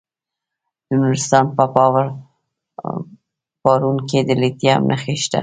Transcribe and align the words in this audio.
د 0.87 0.89
نورستان 1.01 1.45
په 1.57 1.65
پارون 3.63 3.97
کې 4.09 4.19
د 4.27 4.29
لیتیم 4.41 4.81
نښې 4.89 5.15
شته. 5.23 5.39